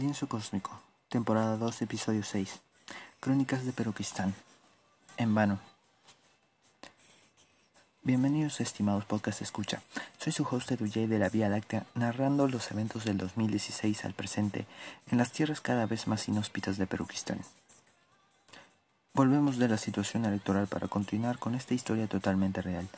[0.00, 2.60] Lienzo cósmico, temporada 2, episodio 6.
[3.20, 4.34] Crónicas de Peruquistán.
[5.18, 5.58] En vano.
[8.02, 9.82] Bienvenidos, estimados podcast escucha.
[10.16, 14.64] Soy su host Edujay de la Vía Láctea, narrando los eventos del 2016 al presente
[15.10, 17.42] en las tierras cada vez más inhóspitas de Peruquistán.
[19.12, 22.88] Volvemos de la situación electoral para continuar con esta historia totalmente real,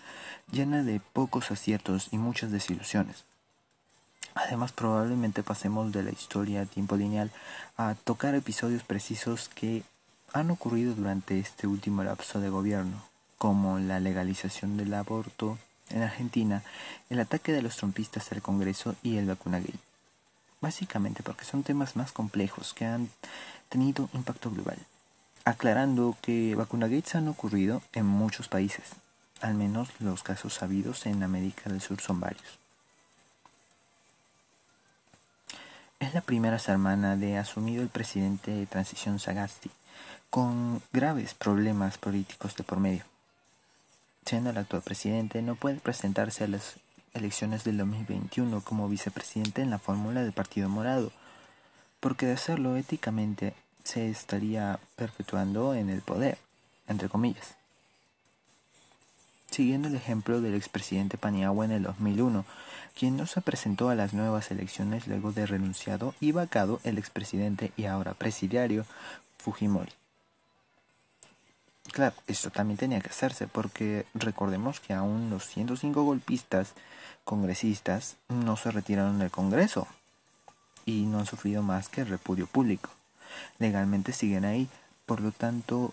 [0.53, 3.25] llena de pocos aciertos y muchas desilusiones.
[4.35, 7.31] Además, probablemente pasemos de la historia a tiempo lineal
[7.77, 9.83] a tocar episodios precisos que
[10.33, 13.03] han ocurrido durante este último lapso de gobierno,
[13.37, 15.59] como la legalización del aborto
[15.91, 16.63] en Argentina,
[17.11, 19.75] el ataque de los trompistas al Congreso y el vacuna gay.
[20.61, 23.11] Básicamente porque son temas más complejos que han
[23.69, 24.79] tenido impacto global.
[25.45, 28.85] Aclarando que vacunagates han ocurrido en muchos países,
[29.41, 32.62] al menos los casos sabidos en América del Sur son varios.
[36.03, 39.71] Es la primera semana de asumido el presidente de transición Sagasti,
[40.31, 43.05] con graves problemas políticos de por medio.
[44.27, 46.75] Siendo el actual presidente, no puede presentarse a las
[47.15, 51.13] elecciones del 2021 como vicepresidente en la fórmula del Partido Morado,
[52.01, 56.37] porque de hacerlo éticamente se estaría perpetuando en el poder,
[56.89, 57.55] entre comillas.
[59.53, 62.47] Siguiendo el ejemplo del expresidente Paniagua en el 2001,
[62.99, 67.71] quien no se presentó a las nuevas elecciones luego de renunciado y vacado el expresidente
[67.77, 68.87] y ahora presidiario
[69.37, 69.93] Fujimori.
[71.93, 76.73] Claro, esto también tenía que hacerse porque recordemos que aún los 105 golpistas
[77.25, 79.87] congresistas no se retiraron del Congreso
[80.87, 82.89] y no han sufrido más que el repudio público.
[83.59, 84.71] Legalmente siguen ahí,
[85.05, 85.93] por lo tanto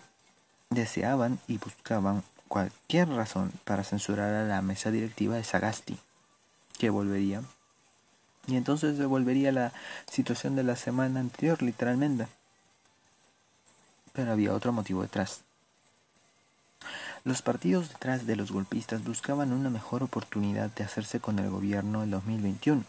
[0.70, 5.96] deseaban y buscaban cualquier razón para censurar a la mesa directiva de Sagasti
[6.80, 7.42] que volvería.
[8.48, 9.72] Y entonces volvería la
[10.10, 12.26] situación de la semana anterior, literalmente.
[14.12, 15.42] Pero había otro motivo detrás.
[17.22, 22.02] Los partidos detrás de los golpistas buscaban una mejor oportunidad de hacerse con el gobierno
[22.02, 22.82] en 2021.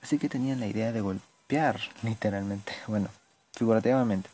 [0.00, 3.10] Así que tenían la idea de golpear, literalmente, bueno,
[3.52, 4.30] figurativamente,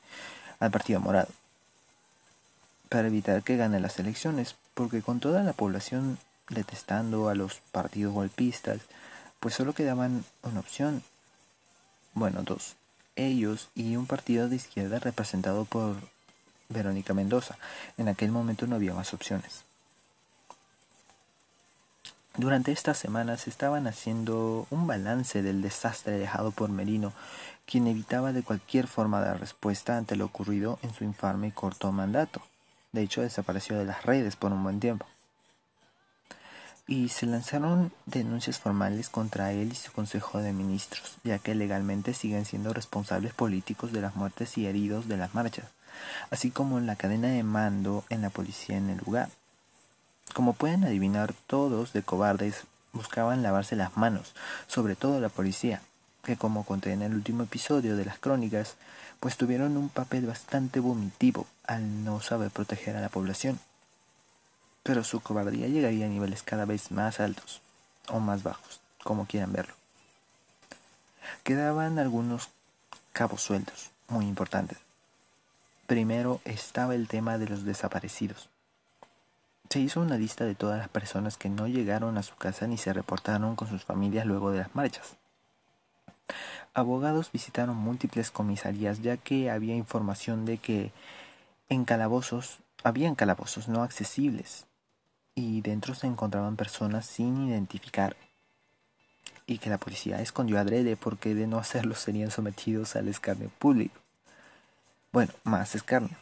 [0.60, 1.32] al Partido Morado.
[2.88, 6.18] Para evitar que gane las elecciones, porque con toda la población
[6.48, 8.80] detestando a los partidos golpistas,
[9.40, 11.02] pues solo quedaban una opción,
[12.14, 12.76] bueno, dos,
[13.16, 15.96] ellos y un partido de izquierda representado por
[16.68, 17.56] Verónica Mendoza.
[17.98, 19.64] En aquel momento no había más opciones.
[22.36, 27.12] Durante estas semanas estaban haciendo un balance del desastre dejado por Merino,
[27.66, 31.92] quien evitaba de cualquier forma de respuesta ante lo ocurrido en su infame y corto
[31.92, 32.40] mandato.
[32.92, 35.06] De hecho, desapareció de las redes por un buen tiempo
[36.86, 42.12] y se lanzaron denuncias formales contra él y su Consejo de Ministros, ya que legalmente
[42.12, 45.66] siguen siendo responsables políticos de las muertes y heridos de las marchas,
[46.30, 49.30] así como la cadena de mando en la policía en el lugar.
[50.34, 54.34] Como pueden adivinar, todos de cobardes buscaban lavarse las manos,
[54.66, 55.82] sobre todo la policía,
[56.24, 58.76] que como conté el último episodio de las crónicas,
[59.22, 63.58] pues tuvieron un papel bastante vomitivo al no saber proteger a la población
[64.82, 67.60] pero su cobardía llegaría a niveles cada vez más altos
[68.08, 69.74] o más bajos, como quieran verlo.
[71.44, 72.48] Quedaban algunos
[73.12, 74.78] cabos sueltos, muy importantes.
[75.86, 78.48] Primero estaba el tema de los desaparecidos.
[79.70, 82.76] Se hizo una lista de todas las personas que no llegaron a su casa ni
[82.76, 85.16] se reportaron con sus familias luego de las marchas.
[86.74, 90.92] Abogados visitaron múltiples comisarías ya que había información de que
[91.68, 94.66] en calabozos habían calabozos no accesibles
[95.34, 98.16] y dentro se encontraban personas sin identificar
[99.46, 104.00] y que la policía escondió adrede porque de no hacerlo serían sometidos al escarnio público.
[105.12, 106.16] Bueno, más escarnio.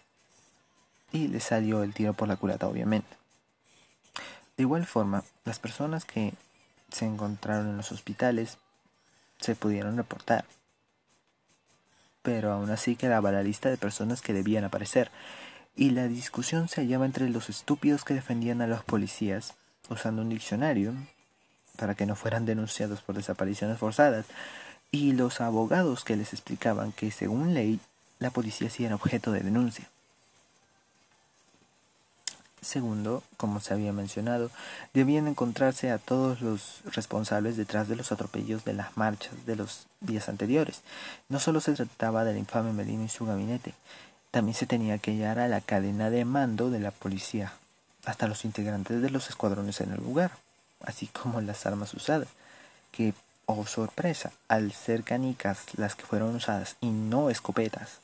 [1.12, 3.08] Y le salió el tiro por la culata, obviamente.
[4.56, 6.34] De igual forma, las personas que
[6.90, 8.58] se encontraron en los hospitales
[9.40, 10.44] se pudieron reportar.
[12.22, 15.10] Pero aún así quedaba la lista de personas que debían aparecer
[15.74, 19.54] y la discusión se hallaba entre los estúpidos que defendían a los policías
[19.88, 20.92] usando un diccionario
[21.76, 24.26] para que no fueran denunciados por desapariciones forzadas
[24.90, 27.80] y los abogados que les explicaban que según ley
[28.18, 29.89] la policía sí era objeto de denuncia.
[32.62, 34.50] Segundo, como se había mencionado,
[34.92, 39.86] debían encontrarse a todos los responsables detrás de los atropellos de las marchas de los
[40.00, 40.82] días anteriores.
[41.30, 43.74] No solo se trataba del infame Melino y su gabinete,
[44.30, 47.52] también se tenía que hallar a la cadena de mando de la policía,
[48.04, 50.32] hasta los integrantes de los escuadrones en el lugar,
[50.82, 52.28] así como las armas usadas,
[52.92, 53.14] que
[53.46, 57.98] oh sorpresa, al ser canicas las que fueron usadas y no escopetas,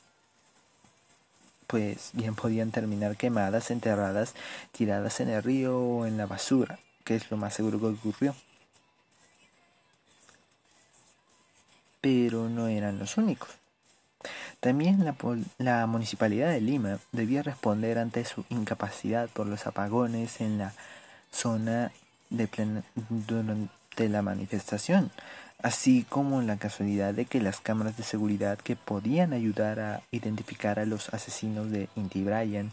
[1.67, 4.33] pues bien podían terminar quemadas, enterradas,
[4.71, 8.35] tiradas en el río o en la basura, que es lo más seguro que ocurrió.
[12.01, 13.49] Pero no eran los únicos.
[14.59, 15.15] También la,
[15.59, 20.73] la, Municipalidad de Lima debía responder ante su incapacidad por los apagones en la
[21.31, 21.91] zona
[22.29, 25.11] de plena, durante la manifestación,
[25.59, 30.79] así como la casualidad de que las cámaras de seguridad que podían ayudar a identificar
[30.79, 32.71] a los asesinos de Inti Bryan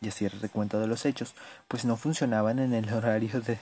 [0.00, 1.34] y hacer recuento de los hechos,
[1.68, 3.58] pues no funcionaban en el horario de,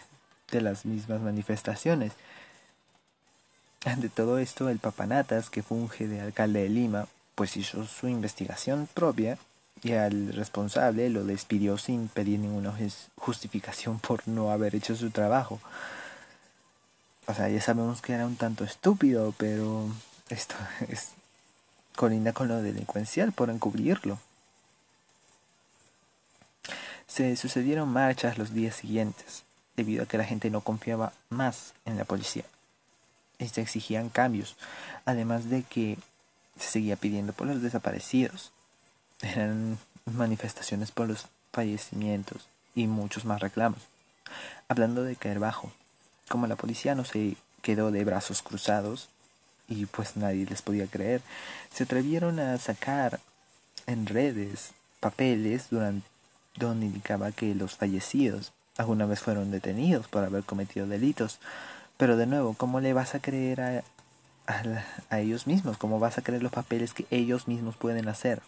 [0.50, 2.12] de las mismas manifestaciones.
[3.84, 8.88] Ante todo esto, el papanatas, que funge de alcalde de Lima, pues hizo su investigación
[8.92, 9.38] propia
[9.82, 12.72] y al responsable lo despidió sin pedir ninguna
[13.16, 15.60] justificación por no haber hecho su trabajo.
[17.26, 19.88] O sea, ya sabemos que era un tanto estúpido, pero
[20.28, 20.54] esto
[20.88, 21.10] es
[21.96, 24.18] colinda con lo delincuencial por encubrirlo.
[27.06, 29.42] Se sucedieron marchas los días siguientes,
[29.76, 32.44] debido a que la gente no confiaba más en la policía.
[33.38, 34.56] Y se exigían cambios,
[35.04, 35.98] además de que
[36.58, 38.52] se seguía pidiendo por los desaparecidos.
[39.20, 43.80] Eran manifestaciones por los fallecimientos y muchos más reclamos.
[44.68, 45.70] Hablando de caer bajo,
[46.28, 49.08] como la policía no se quedó de brazos cruzados
[49.68, 51.22] y pues nadie les podía creer,
[51.72, 53.20] se atrevieron a sacar
[53.86, 60.86] en redes papeles donde indicaba que los fallecidos alguna vez fueron detenidos por haber cometido
[60.86, 61.38] delitos.
[61.96, 63.84] Pero de nuevo, ¿cómo le vas a creer a,
[65.10, 68.42] a, ellos mismos, cómo vas a creer los papeles que ellos mismos pueden hacer.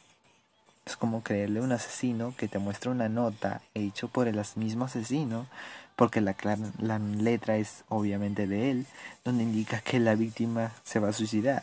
[0.86, 4.84] Es como creerle a un asesino que te muestra una nota hecho por el mismo
[4.84, 5.46] asesino,
[5.96, 6.36] porque la,
[6.78, 8.86] la letra es obviamente de él,
[9.24, 11.62] donde indica que la víctima se va a suicidar.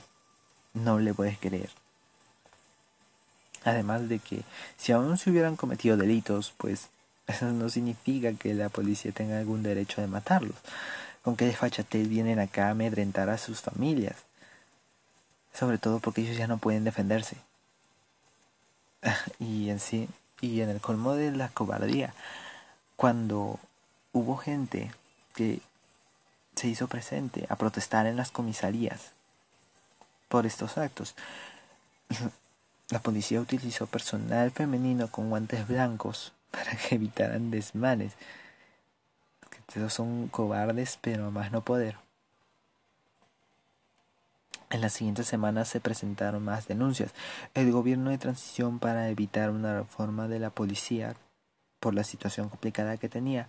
[0.74, 1.70] No le puedes creer.
[3.64, 4.44] Además de que
[4.78, 6.90] si aún se hubieran cometido delitos, pues
[7.28, 10.56] eso no significa que la policía tenga algún derecho de matarlos
[11.22, 14.16] con qué desfachatez vienen acá a amedrentar a sus familias.
[15.54, 17.38] Sobre todo porque ellos ya no pueden defenderse.
[19.40, 20.08] y en sí,
[20.40, 22.14] y en el colmo de la cobardía,
[22.96, 23.60] cuando
[24.12, 24.92] hubo gente
[25.34, 25.62] que
[26.56, 29.12] se hizo presente a protestar en las comisarías
[30.28, 31.16] por estos actos,
[32.90, 38.14] la policía utilizó personal femenino con guantes blancos para que evitaran desmanes
[39.76, 41.96] estos son cobardes, pero más no poder.
[44.70, 47.14] En las siguientes semanas se presentaron más denuncias.
[47.54, 51.16] El gobierno de transición para evitar una reforma de la policía
[51.80, 53.48] por la situación complicada que tenía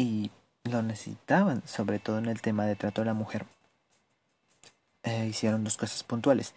[0.00, 0.30] y
[0.64, 3.44] lo necesitaban, sobre todo en el tema de trato a la mujer.
[5.02, 6.54] Eh, hicieron dos cosas puntuales.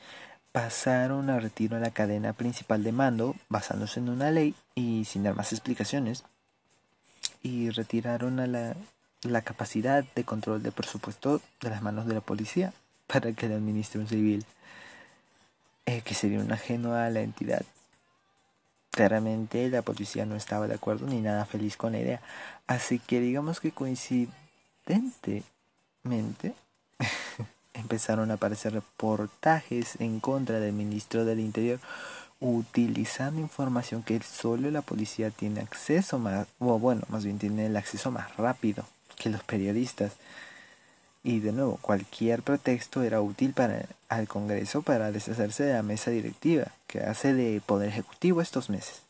[0.54, 5.24] Pasaron a retiro a la cadena principal de mando basándose en una ley y sin
[5.24, 6.24] dar más explicaciones
[7.42, 8.78] y retiraron a la,
[9.24, 12.72] la capacidad de control de presupuesto de las manos de la policía
[13.08, 14.46] para que la administre un civil,
[15.86, 17.66] eh, que sería un ajeno a la entidad.
[18.94, 22.22] Claramente la policía no estaba de acuerdo ni nada feliz con la idea.
[22.68, 25.44] Así que digamos que coincidentemente
[27.74, 31.80] empezaron a aparecer reportajes en contra del ministro del Interior
[32.40, 37.76] utilizando información que solo la policía tiene acceso más, o bueno, más bien tiene el
[37.76, 38.86] acceso más rápido
[39.18, 40.12] que los periodistas.
[41.24, 46.12] Y de nuevo, cualquier pretexto era útil para al Congreso para deshacerse de la mesa
[46.12, 49.02] directiva que hace de poder ejecutivo estos meses.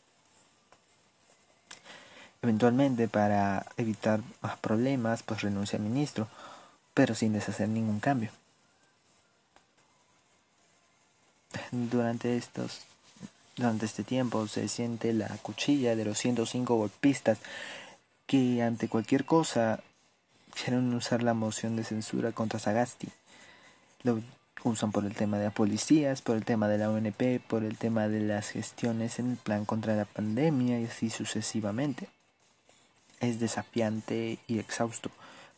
[2.40, 6.28] Eventualmente, para evitar más problemas, pues renuncia al ministro,
[6.92, 8.30] pero sin deshacer ningún cambio.
[11.72, 12.82] Durante estos
[13.56, 17.38] durante este tiempo se siente la cuchilla de los 105 golpistas
[18.26, 19.80] que ante cualquier cosa
[20.54, 23.08] quieren usar la moción de censura contra Sagasti.
[24.02, 24.20] Lo
[24.62, 27.76] usan por el tema de las policías, por el tema de la ONP, por el
[27.76, 32.08] tema de las gestiones en el plan contra la pandemia y así sucesivamente.
[33.20, 35.10] Es desafiante y exhausto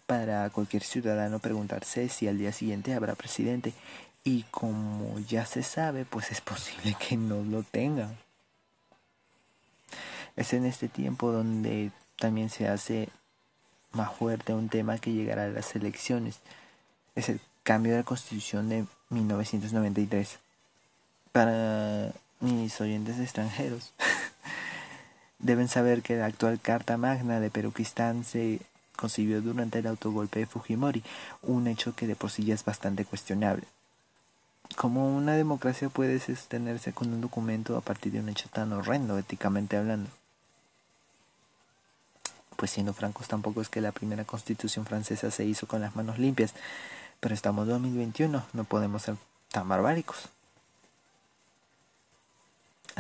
[0.07, 3.73] para cualquier ciudadano preguntarse si al día siguiente habrá presidente
[4.25, 8.17] y como ya se sabe, pues es posible que no lo tengan.
[10.35, 13.09] Es en este tiempo donde también se hace
[13.97, 16.39] más fuerte un tema que llegará a las elecciones.
[17.15, 20.39] Es el cambio de la constitución de 1993.
[21.33, 23.93] Para mis oyentes extranjeros,
[25.39, 28.61] deben saber que la actual Carta Magna de Peruquistán se
[28.97, 31.03] concibió durante el autogolpe de Fujimori,
[31.43, 33.65] un hecho que de por sí ya es bastante cuestionable.
[34.75, 39.19] ¿Cómo una democracia puede sostenerse con un documento a partir de un hecho tan horrendo,
[39.19, 40.11] éticamente hablando?
[42.57, 46.19] Pues siendo francos, tampoco es que la primera constitución francesa se hizo con las manos
[46.19, 46.55] limpias,
[47.21, 49.17] pero estamos en 2021, no podemos ser
[49.51, 50.29] tan barbáricos.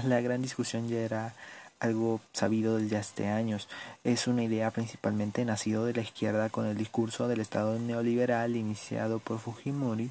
[0.05, 1.35] La gran discusión ya era
[1.81, 3.69] algo sabido desde hace años.
[4.05, 9.19] Es una idea principalmente nacido de la izquierda con el discurso del Estado neoliberal iniciado
[9.19, 10.11] por Fujimori,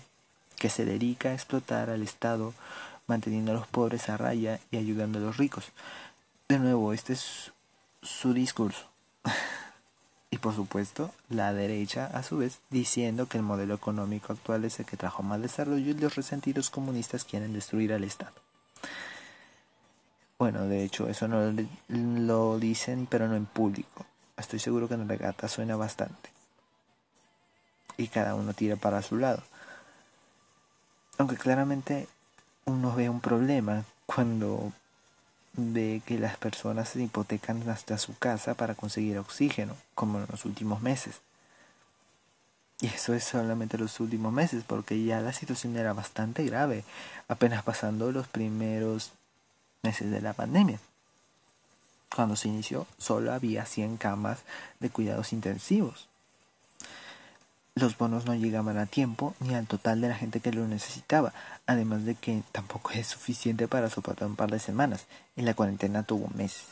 [0.57, 2.53] que se dedica a explotar al Estado
[3.07, 5.65] manteniendo a los pobres a raya y ayudando a los ricos.
[6.47, 7.51] De nuevo, este es
[8.01, 8.94] su discurso.
[10.31, 14.79] y por supuesto, la derecha, a su vez, diciendo que el modelo económico actual es
[14.79, 18.33] el que trajo más desarrollo y los resentidos comunistas quieren destruir al Estado.
[20.37, 21.53] Bueno, de hecho, eso no
[21.87, 24.05] lo dicen, pero no en público.
[24.35, 26.29] Estoy seguro que en la gata suena bastante.
[27.97, 29.41] Y cada uno tira para su lado.
[31.17, 32.09] Aunque claramente
[32.65, 34.73] uno ve un problema cuando
[35.57, 40.45] ve que las personas se hipotecan hasta su casa para conseguir oxígeno, como en los
[40.45, 41.21] últimos meses.
[42.81, 46.83] Y eso es solamente los últimos meses, porque ya la situación era bastante grave,
[47.27, 49.11] apenas pasando los primeros
[49.81, 50.79] meses de la pandemia.
[52.13, 54.39] Cuando se inició, solo había 100 camas
[54.79, 56.07] de cuidados intensivos.
[57.77, 61.33] Los bonos no llegaban a tiempo ni al total de la gente que lo necesitaba,
[61.65, 66.03] además de que tampoco es suficiente para soportar un par de semanas, y la cuarentena
[66.03, 66.67] tuvo meses.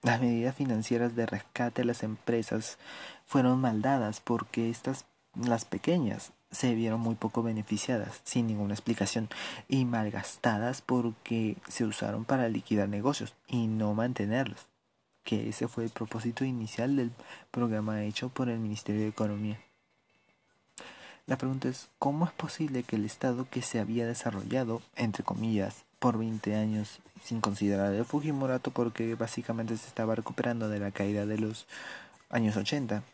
[0.00, 2.78] Las medidas financieras de rescate a las empresas
[3.26, 9.28] fueron maldadas porque estas, las pequeñas, se vieron muy poco beneficiadas, sin ninguna explicación,
[9.68, 14.66] y malgastadas porque se usaron para liquidar negocios y no mantenerlos,
[15.30, 17.12] que ese fue el propósito inicial del
[17.52, 19.60] programa hecho por el Ministerio de Economía.
[21.28, 25.84] La pregunta es, ¿cómo es posible que el Estado que se había desarrollado, entre comillas,
[26.00, 31.24] por 20 años, sin considerar el Fujimorato porque básicamente se estaba recuperando de la caída
[31.26, 31.66] de los
[32.28, 33.04] años 80,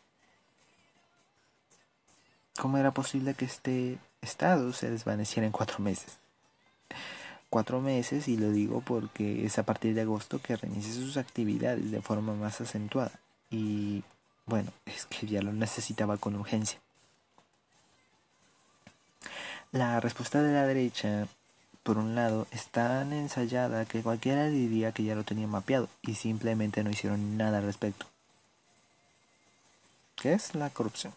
[2.58, 6.16] ¿Cómo era posible que este estado se desvaneciera en cuatro meses?
[7.50, 11.90] Cuatro meses, y lo digo porque es a partir de agosto que reinicia sus actividades
[11.90, 13.12] de forma más acentuada.
[13.50, 14.02] Y
[14.46, 16.80] bueno, es que ya lo necesitaba con urgencia.
[19.72, 21.28] La respuesta de la derecha,
[21.82, 26.14] por un lado, es tan ensayada que cualquiera diría que ya lo tenía mapeado y
[26.14, 28.06] simplemente no hicieron nada al respecto.
[30.16, 31.12] ¿Qué es la corrupción?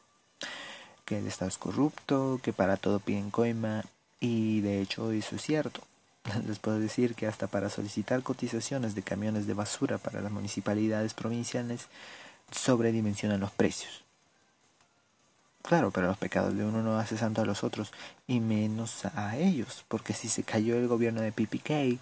[1.09, 3.83] que el Estado es corrupto, que para todo piden coima,
[4.19, 5.81] y de hecho eso es cierto.
[6.47, 11.13] Les puedo decir que hasta para solicitar cotizaciones de camiones de basura para las municipalidades
[11.13, 11.87] provinciales
[12.51, 14.03] sobredimensionan los precios.
[15.61, 17.91] Claro, pero los pecados de uno no hace santo a los otros,
[18.27, 21.99] y menos a ellos, porque si se cayó el gobierno de PPK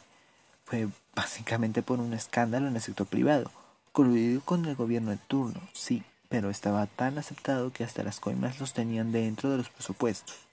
[0.63, 3.51] fue básicamente por un escándalo en el sector privado,
[3.91, 8.59] coludido con el gobierno de turno, sí, pero estaba tan aceptado que hasta las coimas
[8.59, 10.46] los tenían dentro de los presupuestos.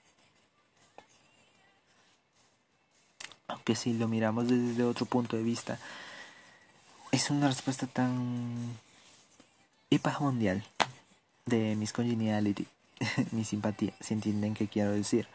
[3.47, 5.77] Aunque si lo miramos desde otro punto de vista,
[7.11, 8.77] es una respuesta tan
[9.89, 10.63] hipa mundial
[11.45, 12.67] de mis congeniality,
[13.31, 15.27] mi simpatía, si entienden qué quiero decir.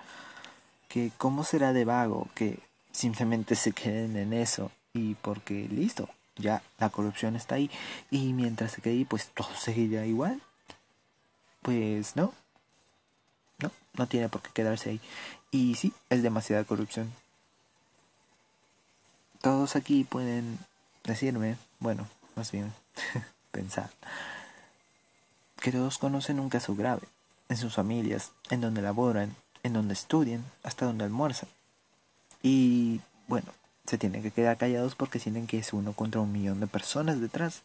[0.88, 2.58] Que cómo será de vago que
[2.90, 7.70] simplemente se queden en eso y porque listo, ya la corrupción está ahí.
[8.10, 10.40] Y mientras se quede ahí pues todo seguirá igual.
[11.62, 12.32] Pues no
[13.58, 15.00] no no tiene por qué quedarse ahí.
[15.52, 17.12] Y sí es demasiada corrupción
[19.40, 20.58] todos aquí pueden
[21.04, 22.06] decirme bueno
[22.36, 22.72] más bien
[23.50, 23.90] pensar
[25.60, 27.02] que todos conocen un caso grave
[27.48, 31.48] en sus familias en donde laboran en donde estudian hasta donde almuerzan
[32.42, 33.52] y bueno
[33.90, 37.20] se tienen que quedar callados porque sienten que es uno contra un millón de personas
[37.20, 37.62] detrás.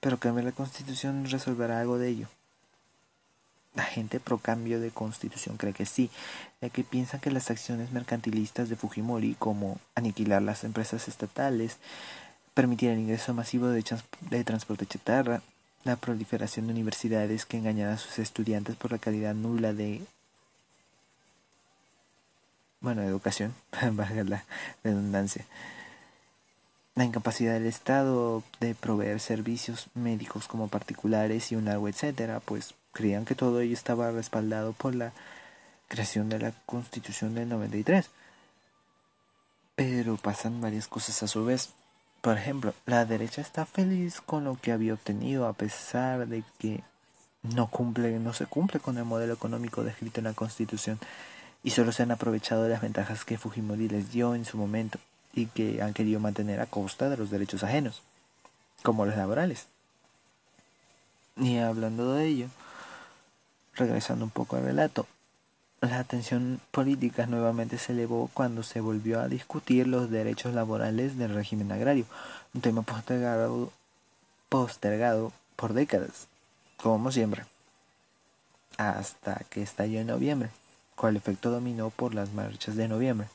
[0.00, 2.26] Pero cambiar la constitución resolverá algo de ello.
[3.74, 6.10] La gente pro cambio de constitución cree que sí,
[6.60, 11.76] ya que piensan que las acciones mercantilistas de Fujimori, como aniquilar las empresas estatales,
[12.54, 15.42] permitir el ingreso masivo de, transporte chatarra,
[15.84, 20.02] la proliferación de universidades que engañan a sus estudiantes por la calidad nula de
[22.80, 23.54] bueno, educación,
[23.92, 24.44] valga la
[24.82, 25.44] redundancia.
[26.96, 32.74] La incapacidad del Estado de proveer servicios médicos como particulares y un largo etcétera, pues
[32.92, 35.12] creían que todo ello estaba respaldado por la
[35.88, 38.08] creación de la Constitución del 93.
[39.74, 41.70] Pero pasan varias cosas a su vez.
[42.20, 46.82] Por ejemplo, la derecha está feliz con lo que había obtenido a pesar de que
[47.42, 50.98] no cumple, no se cumple con el modelo económico descrito en la Constitución
[51.62, 54.98] y solo se han aprovechado de las ventajas que Fujimori les dio en su momento
[55.32, 58.02] y que han querido mantener a costa de los derechos ajenos,
[58.82, 59.66] como los laborales.
[61.36, 62.48] Y hablando de ello,
[63.74, 65.06] regresando un poco al relato,
[65.80, 71.34] la atención política nuevamente se elevó cuando se volvió a discutir los derechos laborales del
[71.34, 72.04] régimen agrario,
[72.52, 73.72] un tema postergado,
[74.48, 76.26] postergado por décadas
[76.82, 77.44] como siempre,
[78.78, 80.50] hasta que estalló en noviembre,
[80.96, 83.28] cual efecto dominó por las marchas de noviembre.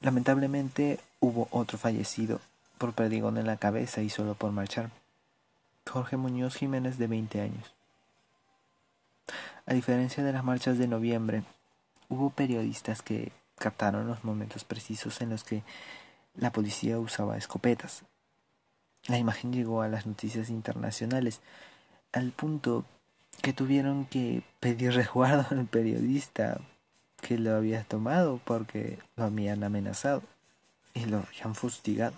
[0.00, 2.40] Lamentablemente hubo otro fallecido
[2.76, 4.90] por perdigón en la cabeza y solo por marchar.
[5.90, 7.77] Jorge Muñoz Jiménez de 20 años.
[9.68, 11.42] A diferencia de las marchas de noviembre,
[12.08, 15.62] hubo periodistas que captaron los momentos precisos en los que
[16.36, 18.04] la policía usaba escopetas.
[19.08, 21.42] La imagen llegó a las noticias internacionales
[22.12, 22.86] al punto
[23.42, 26.62] que tuvieron que pedir resguardo al periodista
[27.20, 30.22] que lo había tomado porque lo habían amenazado
[30.94, 32.16] y lo habían fustigado.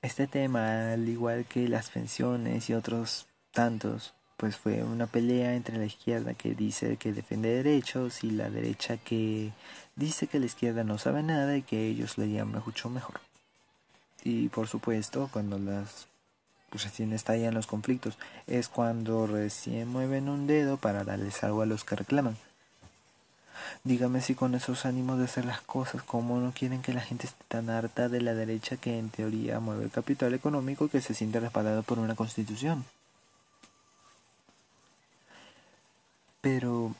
[0.00, 5.78] Este tema, al igual que las pensiones y otros tantos, pues fue una pelea entre
[5.78, 9.52] la izquierda que dice que defiende derechos y la derecha que
[9.96, 13.20] dice que la izquierda no sabe nada y que ellos le llaman mucho mejor.
[14.24, 16.06] Y por supuesto, cuando las
[16.70, 18.16] pues recién estallan los conflictos,
[18.46, 22.36] es cuando recién mueven un dedo para darles algo a los que reclaman.
[23.84, 27.26] Dígame si con esos ánimos de hacer las cosas, ¿cómo no quieren que la gente
[27.26, 31.14] esté tan harta de la derecha que en teoría mueve el capital económico que se
[31.14, 32.84] siente respaldado por una constitución?
[36.40, 36.94] Pero,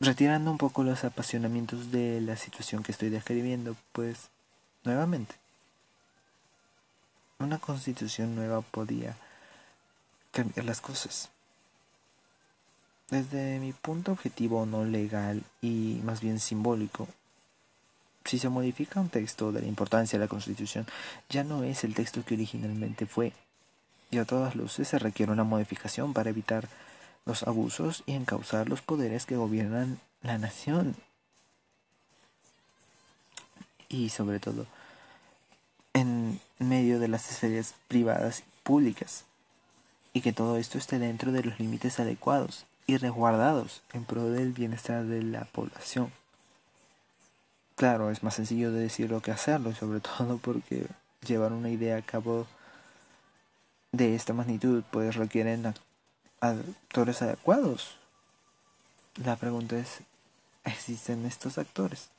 [0.00, 4.28] retirando un poco los apasionamientos de la situación que estoy describiendo, pues,
[4.84, 5.34] nuevamente,
[7.38, 9.16] una constitución nueva podía
[10.32, 11.28] cambiar las cosas.
[13.08, 17.06] Desde mi punto objetivo no legal y más bien simbólico,
[18.24, 20.86] si se modifica un texto de la importancia de la Constitución,
[21.28, 23.32] ya no es el texto que originalmente fue,
[24.10, 26.68] y a todas luces se requiere una modificación para evitar
[27.26, 30.96] los abusos y encauzar los poderes que gobiernan la nación.
[33.88, 34.66] Y sobre todo,
[35.92, 39.24] en medio de las esferas privadas y públicas,
[40.12, 44.52] y que todo esto esté dentro de los límites adecuados y resguardados en pro del
[44.52, 46.10] bienestar de la población.
[47.74, 50.86] Claro, es más sencillo de decirlo que hacerlo, sobre todo porque
[51.26, 52.46] llevar una idea a cabo
[53.92, 55.74] de esta magnitud pues requieren
[56.40, 57.96] actores adecuados.
[59.24, 60.00] La pregunta es,
[60.64, 62.10] ¿existen estos actores?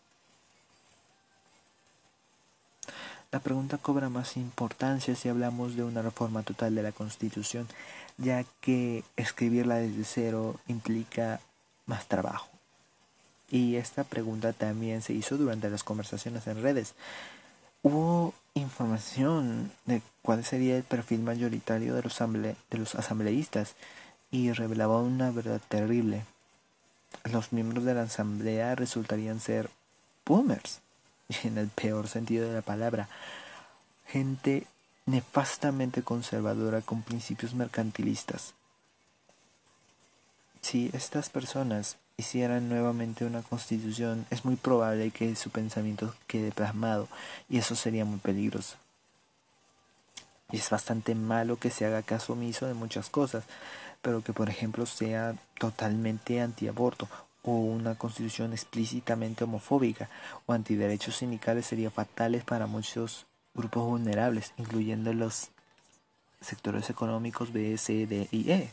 [3.29, 7.67] La pregunta cobra más importancia si hablamos de una reforma total de la Constitución,
[8.17, 11.41] ya que escribirla desde cero implica
[11.85, 12.47] más trabajo.
[13.49, 16.95] Y esta pregunta también se hizo durante las conversaciones en redes.
[17.83, 23.75] Hubo información de cuál sería el perfil mayoritario de los, de los asambleístas
[24.31, 26.25] y revelaba una verdad terrible.
[27.31, 29.69] Los miembros de la asamblea resultarían ser
[30.25, 30.79] boomers
[31.43, 33.09] en el peor sentido de la palabra,
[34.05, 34.67] gente
[35.05, 38.53] nefastamente conservadora con principios mercantilistas.
[40.61, 47.07] Si estas personas hicieran nuevamente una constitución, es muy probable que su pensamiento quede plasmado
[47.49, 48.75] y eso sería muy peligroso.
[50.51, 53.43] Y es bastante malo que se haga caso omiso de muchas cosas,
[54.01, 57.07] pero que por ejemplo sea totalmente antiaborto
[57.43, 60.09] o una constitución explícitamente homofóbica
[60.45, 65.49] o antiderechos sindicales sería fatales para muchos grupos vulnerables, incluyendo los
[66.41, 68.69] sectores económicos B, C, D y E.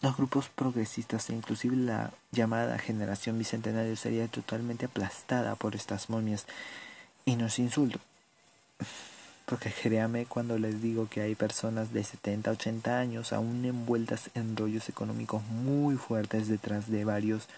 [0.00, 6.46] Los grupos progresistas e inclusive la llamada generación bicentenario sería totalmente aplastada por estas momias
[7.24, 7.98] y no es insulto.
[9.46, 14.56] Porque créame cuando les digo que hay personas de 70, 80 años aún envueltas en
[14.56, 17.48] rollos económicos muy fuertes detrás de varios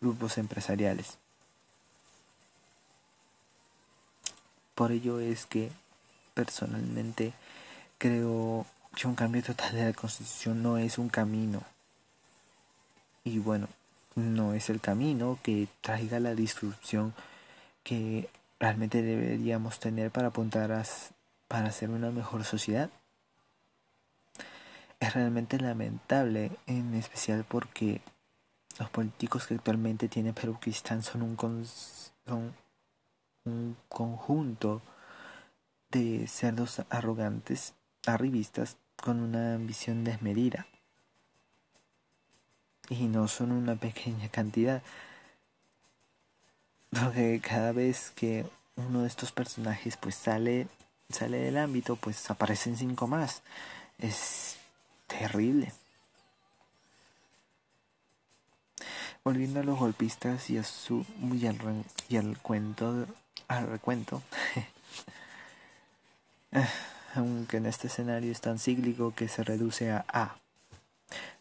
[0.00, 1.18] grupos empresariales.
[4.74, 5.70] Por ello es que
[6.34, 7.32] personalmente
[7.98, 8.66] creo
[8.96, 11.62] que un cambio total de la constitución no es un camino.
[13.22, 13.68] Y bueno,
[14.16, 17.14] no es el camino que traiga la disrupción
[17.84, 20.84] que realmente deberíamos tener para apuntar a
[21.50, 22.90] para ser una mejor sociedad.
[25.00, 28.02] Es realmente lamentable, en especial porque
[28.78, 31.66] Los políticos que actualmente tiene Perukistán son un,
[32.24, 32.54] son
[33.44, 34.80] un conjunto
[35.90, 37.74] de cerdos arrogantes,
[38.06, 40.68] arribistas, con una ambición desmedida.
[42.88, 44.82] Y no son una pequeña cantidad.
[46.90, 50.68] Porque cada vez que uno de estos personajes pues sale,
[51.12, 53.42] sale del ámbito, pues aparecen cinco más.
[53.98, 54.56] Es
[55.06, 55.72] terrible.
[59.22, 61.04] Volviendo a los golpistas y a su
[62.08, 63.06] y al, cuento
[63.48, 64.22] al recuento.
[67.14, 70.36] Aunque en este escenario es tan cíclico que se reduce a A.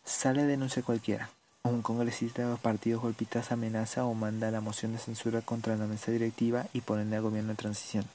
[0.03, 1.29] Sale denuncia cualquiera.
[1.63, 5.86] Un congresista de los partidos golpistas amenaza o manda la moción de censura contra la
[5.86, 8.05] mesa directiva y ponen al gobierno de transición.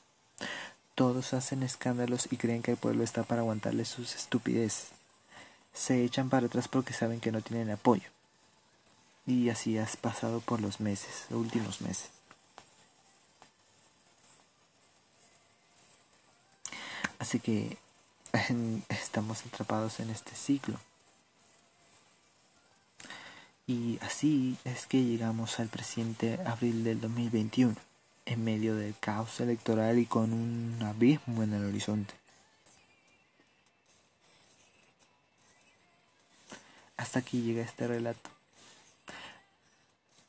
[0.94, 4.88] Todos hacen escándalos y creen que el pueblo está para aguantarle sus estupideces.
[5.72, 8.09] Se echan para atrás porque saben que no tienen apoyo.
[9.26, 12.11] Y así has pasado por los meses, los últimos meses.
[17.18, 17.78] Así que
[18.88, 20.78] estamos atrapados en este ciclo.
[23.66, 27.74] Y así es que llegamos al presente abril del 2021,
[28.27, 32.15] en medio del caos electoral y con un abismo en el horizonte.
[36.97, 38.31] Hasta aquí llega este relato.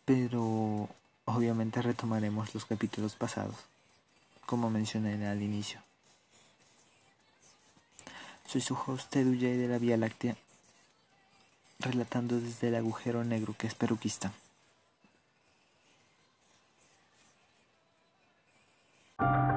[0.03, 0.89] Pero
[1.25, 3.55] obviamente retomaremos los capítulos pasados,
[4.45, 5.81] como mencioné al inicio.
[8.47, 10.35] Soy su host Edu de la Vía Láctea,
[11.79, 14.31] relatando desde el agujero negro que es Peruquista.
[19.19, 19.54] Thank you